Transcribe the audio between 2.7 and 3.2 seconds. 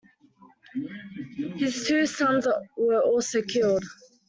were